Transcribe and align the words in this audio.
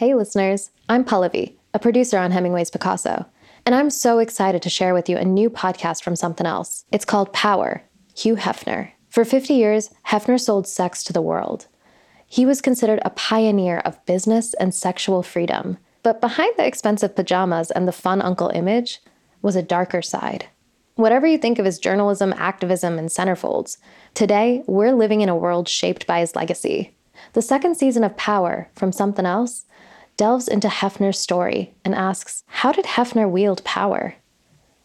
Hey, 0.00 0.14
listeners, 0.14 0.70
I'm 0.88 1.04
Pallavi, 1.04 1.56
a 1.74 1.78
producer 1.78 2.16
on 2.16 2.30
Hemingway's 2.30 2.70
Picasso, 2.70 3.26
and 3.66 3.74
I'm 3.74 3.90
so 3.90 4.18
excited 4.18 4.62
to 4.62 4.70
share 4.70 4.94
with 4.94 5.10
you 5.10 5.18
a 5.18 5.26
new 5.26 5.50
podcast 5.50 6.02
from 6.02 6.16
Somethin' 6.16 6.46
Else. 6.46 6.86
It's 6.90 7.04
called 7.04 7.34
Power 7.34 7.82
Hugh 8.16 8.36
Hefner. 8.36 8.92
For 9.10 9.26
50 9.26 9.52
years, 9.52 9.90
Hefner 10.06 10.40
sold 10.40 10.66
sex 10.66 11.04
to 11.04 11.12
the 11.12 11.20
world. 11.20 11.66
He 12.26 12.46
was 12.46 12.62
considered 12.62 13.00
a 13.04 13.10
pioneer 13.10 13.80
of 13.80 14.02
business 14.06 14.54
and 14.54 14.74
sexual 14.74 15.22
freedom. 15.22 15.76
But 16.02 16.22
behind 16.22 16.54
the 16.56 16.66
expensive 16.66 17.14
pajamas 17.14 17.70
and 17.70 17.86
the 17.86 17.92
fun 17.92 18.22
uncle 18.22 18.48
image 18.54 19.02
was 19.42 19.54
a 19.54 19.60
darker 19.60 20.00
side. 20.00 20.46
Whatever 20.94 21.26
you 21.26 21.36
think 21.36 21.58
of 21.58 21.66
his 21.66 21.78
journalism, 21.78 22.32
activism, 22.38 22.98
and 22.98 23.10
centerfolds, 23.10 23.76
today 24.14 24.64
we're 24.66 24.92
living 24.92 25.20
in 25.20 25.28
a 25.28 25.36
world 25.36 25.68
shaped 25.68 26.06
by 26.06 26.20
his 26.20 26.34
legacy. 26.34 26.96
The 27.34 27.42
second 27.42 27.74
season 27.74 28.02
of 28.02 28.16
Power 28.16 28.70
from 28.74 28.92
Somethin' 28.92 29.26
Else 29.26 29.66
delves 30.20 30.48
into 30.48 30.68
Hefner's 30.68 31.18
story 31.18 31.72
and 31.82 31.94
asks 31.94 32.44
how 32.46 32.72
did 32.72 32.84
Hefner 32.84 33.26
wield 33.26 33.64
power? 33.64 34.16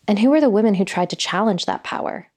And 0.08 0.20
who 0.20 0.30
were 0.30 0.40
the 0.40 0.50
women 0.50 0.76
who 0.76 0.86
tried 0.86 1.10
to 1.10 1.18
challenge 1.18 1.66
that 1.66 1.84
power? 1.84 2.28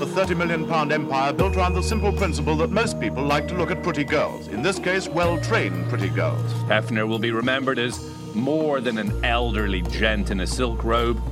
The 0.00 0.08
30 0.12 0.34
million 0.34 0.66
pound 0.66 0.90
empire 0.90 1.32
built 1.32 1.54
around 1.54 1.74
the 1.74 1.84
simple 1.84 2.12
principle 2.12 2.56
that 2.56 2.70
most 2.70 2.98
people 2.98 3.22
like 3.22 3.46
to 3.46 3.54
look 3.54 3.70
at 3.70 3.84
pretty 3.84 4.02
girls, 4.02 4.48
in 4.48 4.60
this 4.60 4.80
case, 4.80 5.06
well 5.06 5.40
trained 5.40 5.88
pretty 5.88 6.08
girls. 6.08 6.52
Hefner 6.64 7.06
will 7.06 7.20
be 7.20 7.30
remembered 7.30 7.78
as 7.78 8.00
more 8.34 8.80
than 8.80 8.98
an 8.98 9.24
elderly 9.24 9.82
gent 9.82 10.32
in 10.32 10.40
a 10.40 10.46
silk 10.48 10.82
robe. 10.82 11.22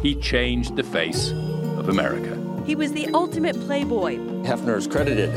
He 0.00 0.14
changed 0.14 0.76
the 0.76 0.82
face 0.82 1.32
of 1.76 1.90
America. 1.90 2.40
He 2.64 2.74
was 2.74 2.90
the 2.90 3.06
ultimate 3.08 3.60
playboy. 3.66 4.16
Hefner 4.44 4.78
is 4.78 4.86
credited 4.86 5.30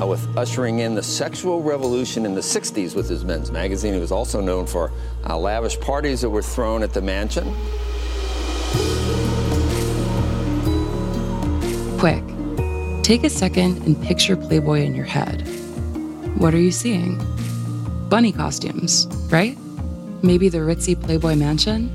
uh, 0.00 0.06
with 0.06 0.26
ushering 0.36 0.80
in 0.80 0.94
the 0.94 1.02
sexual 1.02 1.62
revolution 1.62 2.26
in 2.26 2.34
the 2.34 2.40
60s 2.40 2.94
with 2.94 3.08
his 3.08 3.24
men's 3.24 3.50
magazine. 3.50 3.94
He 3.94 4.00
was 4.00 4.12
also 4.12 4.40
known 4.40 4.66
for 4.66 4.92
uh, 5.28 5.38
lavish 5.38 5.78
parties 5.80 6.20
that 6.20 6.30
were 6.30 6.42
thrown 6.42 6.82
at 6.82 6.92
the 6.92 7.02
mansion. 7.02 7.54
Quick, 11.98 12.24
take 13.02 13.24
a 13.24 13.30
second 13.30 13.82
and 13.82 14.00
picture 14.02 14.36
Playboy 14.36 14.80
in 14.80 14.94
your 14.94 15.04
head. 15.04 15.42
What 16.38 16.54
are 16.54 16.60
you 16.60 16.72
seeing? 16.72 17.18
Bunny 18.08 18.32
costumes, 18.32 19.06
right? 19.30 19.56
Maybe 20.22 20.48
the 20.48 20.58
ritzy 20.58 21.00
Playboy 21.00 21.34
mansion? 21.34 21.90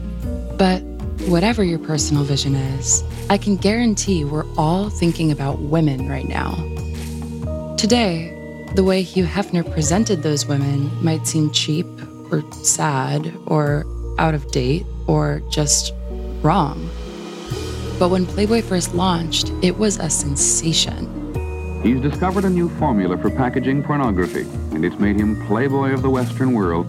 But 0.57 0.81
whatever 1.27 1.63
your 1.63 1.79
personal 1.79 2.23
vision 2.23 2.55
is, 2.55 3.03
I 3.29 3.37
can 3.37 3.57
guarantee 3.57 4.23
we're 4.23 4.45
all 4.57 4.89
thinking 4.89 5.31
about 5.31 5.59
women 5.59 6.07
right 6.07 6.27
now. 6.27 6.53
Today, 7.85 8.33
the 8.73 8.83
way 8.83 9.03
Hugh 9.03 9.25
Hefner 9.25 9.63
presented 9.71 10.23
those 10.23 10.47
women 10.47 10.89
might 11.03 11.27
seem 11.27 11.51
cheap 11.51 11.85
or 12.31 12.43
sad 12.51 13.31
or 13.45 13.85
out 14.17 14.33
of 14.33 14.49
date 14.49 14.87
or 15.05 15.43
just 15.51 15.93
wrong. 16.41 16.89
But 17.99 18.09
when 18.09 18.25
Playboy 18.25 18.63
first 18.63 18.95
launched, 18.95 19.51
it 19.61 19.77
was 19.77 19.99
a 19.99 20.09
sensation. 20.09 21.05
He's 21.83 22.01
discovered 22.01 22.45
a 22.45 22.49
new 22.49 22.69
formula 22.79 23.19
for 23.19 23.29
packaging 23.29 23.83
pornography, 23.83 24.47
and 24.71 24.83
it's 24.83 24.97
made 24.97 25.17
him 25.17 25.45
Playboy 25.45 25.93
of 25.93 26.01
the 26.01 26.09
Western 26.09 26.53
world. 26.53 26.87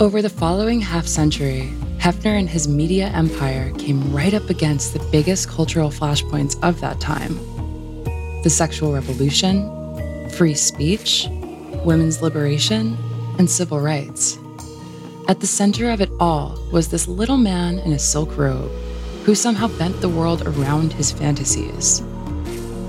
Over 0.00 0.22
the 0.22 0.30
following 0.30 0.80
half 0.80 1.06
century, 1.06 1.74
Hefner 1.98 2.38
and 2.38 2.48
his 2.48 2.66
media 2.66 3.08
empire 3.08 3.70
came 3.76 4.14
right 4.14 4.32
up 4.32 4.48
against 4.48 4.94
the 4.94 5.06
biggest 5.12 5.46
cultural 5.46 5.90
flashpoints 5.90 6.58
of 6.66 6.80
that 6.80 7.00
time 7.00 7.38
the 8.42 8.50
sexual 8.50 8.92
revolution, 8.92 9.68
free 10.30 10.54
speech, 10.54 11.28
women's 11.84 12.22
liberation, 12.22 12.96
and 13.38 13.50
civil 13.50 13.80
rights. 13.80 14.38
At 15.28 15.40
the 15.40 15.46
center 15.46 15.90
of 15.90 16.00
it 16.00 16.10
all 16.18 16.58
was 16.72 16.88
this 16.88 17.06
little 17.06 17.36
man 17.36 17.78
in 17.80 17.92
a 17.92 17.98
silk 17.98 18.36
robe 18.36 18.70
who 19.24 19.34
somehow 19.34 19.68
bent 19.78 20.00
the 20.00 20.08
world 20.08 20.42
around 20.46 20.92
his 20.92 21.12
fantasies. 21.12 22.00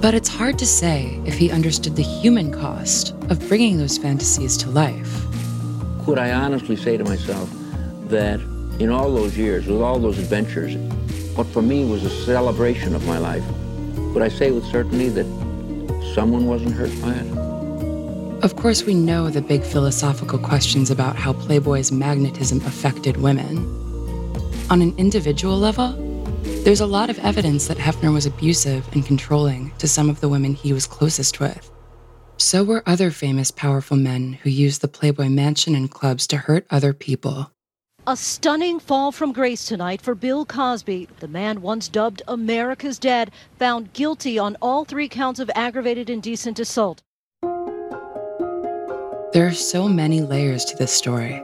But 0.01 0.13
it's 0.13 0.29
hard 0.29 0.57
to 0.59 0.65
say 0.65 1.21
if 1.25 1.37
he 1.37 1.51
understood 1.51 1.95
the 1.95 2.01
human 2.01 2.51
cost 2.51 3.13
of 3.29 3.47
bringing 3.47 3.77
those 3.77 3.97
fantasies 3.97 4.57
to 4.57 4.69
life. 4.69 5.25
Could 6.05 6.17
I 6.17 6.31
honestly 6.31 6.75
say 6.75 6.97
to 6.97 7.03
myself 7.03 7.49
that 8.05 8.39
in 8.79 8.89
all 8.89 9.13
those 9.13 9.37
years, 9.37 9.67
with 9.67 9.81
all 9.81 9.99
those 9.99 10.17
adventures, 10.17 10.75
what 11.35 11.45
for 11.47 11.61
me 11.61 11.85
was 11.85 12.03
a 12.03 12.09
celebration 12.09 12.95
of 12.95 13.05
my 13.05 13.19
life, 13.19 13.43
would 14.13 14.23
I 14.23 14.29
say 14.29 14.51
with 14.51 14.65
certainty 14.65 15.09
that 15.09 15.25
someone 16.13 16.45
wasn't 16.47 16.73
hurt 16.73 16.91
by 17.01 17.13
it? 17.13 18.43
Of 18.43 18.55
course, 18.55 18.83
we 18.83 18.95
know 18.95 19.29
the 19.29 19.41
big 19.41 19.63
philosophical 19.63 20.39
questions 20.39 20.89
about 20.89 21.15
how 21.15 21.33
Playboy's 21.33 21.91
magnetism 21.91 22.59
affected 22.65 23.17
women. 23.17 23.57
On 24.69 24.81
an 24.81 24.95
individual 24.97 25.57
level, 25.57 25.91
there's 26.63 26.81
a 26.81 26.87
lot 26.87 27.09
of 27.09 27.19
evidence 27.19 27.67
that 27.67 27.77
Hefner 27.77 28.13
was 28.13 28.25
abusive 28.25 28.87
and 28.93 29.05
controlling 29.05 29.71
to 29.77 29.87
some 29.87 30.09
of 30.09 30.21
the 30.21 30.29
women 30.29 30.53
he 30.53 30.73
was 30.73 30.87
closest 30.87 31.39
with. 31.39 31.71
So 32.37 32.63
were 32.63 32.81
other 32.87 33.11
famous, 33.11 33.51
powerful 33.51 33.97
men 33.97 34.33
who 34.41 34.49
used 34.49 34.81
the 34.81 34.87
Playboy 34.87 35.29
mansion 35.29 35.75
and 35.75 35.91
clubs 35.91 36.25
to 36.27 36.37
hurt 36.37 36.65
other 36.71 36.93
people. 36.93 37.51
A 38.07 38.17
stunning 38.17 38.79
fall 38.79 39.11
from 39.11 39.31
grace 39.31 39.63
tonight 39.65 40.01
for 40.01 40.15
Bill 40.15 40.43
Cosby, 40.43 41.07
the 41.19 41.27
man 41.27 41.61
once 41.61 41.87
dubbed 41.87 42.23
America's 42.27 42.97
Dad, 42.97 43.29
found 43.59 43.93
guilty 43.93 44.39
on 44.39 44.57
all 44.59 44.85
three 44.85 45.07
counts 45.07 45.39
of 45.39 45.51
aggravated 45.53 46.09
indecent 46.09 46.57
assault. 46.57 47.03
There 49.33 49.45
are 49.45 49.53
so 49.53 49.87
many 49.87 50.21
layers 50.21 50.65
to 50.65 50.75
this 50.75 50.91
story. 50.91 51.43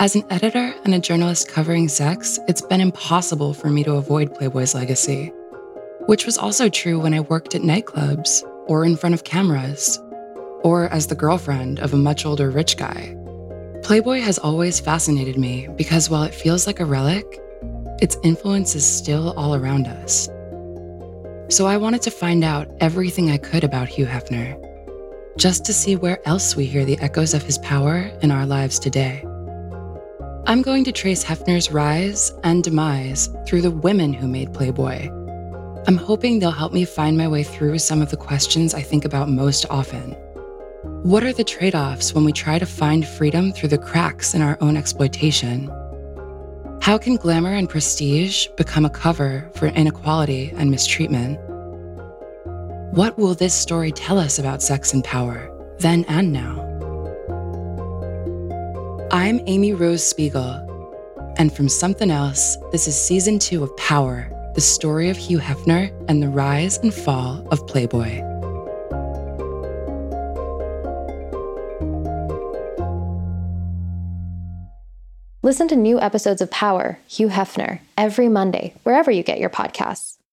As 0.00 0.16
an 0.16 0.24
editor 0.30 0.74
and 0.84 0.96
a 0.96 0.98
journalist 0.98 1.48
covering 1.48 1.86
sex, 1.86 2.40
it's 2.48 2.60
been 2.60 2.80
impossible 2.80 3.54
for 3.54 3.70
me 3.70 3.84
to 3.84 3.92
avoid 3.92 4.34
Playboy's 4.34 4.74
legacy, 4.74 5.28
which 6.06 6.26
was 6.26 6.36
also 6.36 6.68
true 6.68 6.98
when 6.98 7.14
I 7.14 7.20
worked 7.20 7.54
at 7.54 7.62
nightclubs 7.62 8.42
or 8.66 8.84
in 8.84 8.96
front 8.96 9.14
of 9.14 9.22
cameras, 9.22 10.00
or 10.64 10.88
as 10.88 11.06
the 11.06 11.14
girlfriend 11.14 11.78
of 11.78 11.94
a 11.94 11.96
much 11.96 12.26
older 12.26 12.50
rich 12.50 12.76
guy. 12.76 13.16
Playboy 13.84 14.20
has 14.20 14.38
always 14.38 14.80
fascinated 14.80 15.36
me 15.36 15.68
because 15.76 16.08
while 16.08 16.22
it 16.22 16.34
feels 16.34 16.66
like 16.66 16.80
a 16.80 16.86
relic, 16.86 17.38
its 18.00 18.16
influence 18.22 18.74
is 18.74 18.86
still 18.86 19.34
all 19.36 19.54
around 19.54 19.86
us. 19.86 20.26
So 21.54 21.66
I 21.66 21.76
wanted 21.76 22.00
to 22.02 22.10
find 22.10 22.44
out 22.44 22.66
everything 22.80 23.30
I 23.30 23.36
could 23.36 23.62
about 23.62 23.88
Hugh 23.88 24.06
Hefner, 24.06 24.56
just 25.36 25.66
to 25.66 25.74
see 25.74 25.96
where 25.96 26.26
else 26.26 26.56
we 26.56 26.64
hear 26.64 26.86
the 26.86 26.98
echoes 27.00 27.34
of 27.34 27.42
his 27.42 27.58
power 27.58 28.10
in 28.22 28.30
our 28.30 28.46
lives 28.46 28.78
today. 28.78 29.22
I'm 30.46 30.62
going 30.62 30.84
to 30.84 30.92
trace 30.92 31.22
Hefner's 31.22 31.70
rise 31.70 32.32
and 32.42 32.64
demise 32.64 33.28
through 33.46 33.60
the 33.60 33.70
women 33.70 34.14
who 34.14 34.28
made 34.28 34.54
Playboy. 34.54 35.10
I'm 35.86 35.98
hoping 35.98 36.38
they'll 36.38 36.52
help 36.52 36.72
me 36.72 36.86
find 36.86 37.18
my 37.18 37.28
way 37.28 37.42
through 37.42 37.78
some 37.80 38.00
of 38.00 38.10
the 38.10 38.16
questions 38.16 38.72
I 38.72 38.80
think 38.80 39.04
about 39.04 39.28
most 39.28 39.66
often 39.68 40.16
what 40.84 41.24
are 41.24 41.32
the 41.32 41.44
trade 41.44 41.74
offs 41.74 42.14
when 42.14 42.24
we 42.24 42.32
try 42.32 42.58
to 42.58 42.66
find 42.66 43.06
freedom 43.06 43.52
through 43.52 43.70
the 43.70 43.78
cracks 43.78 44.34
in 44.34 44.42
our 44.42 44.58
own 44.60 44.76
exploitation? 44.76 45.70
How 46.82 46.98
can 46.98 47.16
glamour 47.16 47.54
and 47.54 47.70
prestige 47.70 48.48
become 48.58 48.84
a 48.84 48.90
cover 48.90 49.50
for 49.54 49.68
inequality 49.68 50.52
and 50.56 50.70
mistreatment? 50.70 51.38
What 52.94 53.16
will 53.16 53.34
this 53.34 53.54
story 53.54 53.92
tell 53.92 54.18
us 54.18 54.38
about 54.38 54.60
sex 54.60 54.92
and 54.92 55.02
power, 55.02 55.50
then 55.78 56.04
and 56.06 56.32
now? 56.32 56.60
I'm 59.10 59.40
Amy 59.46 59.72
Rose 59.72 60.06
Spiegel, 60.06 61.34
and 61.38 61.50
from 61.50 61.70
Somethin' 61.70 62.10
Else, 62.10 62.58
this 62.72 62.86
is 62.86 63.00
season 63.00 63.38
two 63.38 63.62
of 63.62 63.74
Power, 63.78 64.30
the 64.54 64.60
story 64.60 65.08
of 65.08 65.16
Hugh 65.16 65.38
Hefner 65.38 65.90
and 66.08 66.22
the 66.22 66.28
rise 66.28 66.76
and 66.78 66.92
fall 66.92 67.46
of 67.50 67.66
Playboy. 67.66 68.33
Listen 75.44 75.68
to 75.68 75.76
new 75.76 76.00
episodes 76.00 76.40
of 76.40 76.50
Power, 76.50 76.98
Hugh 77.06 77.28
Hefner, 77.28 77.80
every 77.98 78.30
Monday, 78.30 78.72
wherever 78.82 79.10
you 79.10 79.22
get 79.22 79.38
your 79.38 79.50
podcasts. 79.50 80.16